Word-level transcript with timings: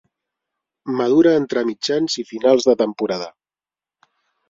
Madura 1.01 1.35
entre 1.41 1.65
mitjans 1.69 2.17
i 2.25 2.29
finals 2.33 2.69
de 2.73 2.79
temporada. 2.83 3.33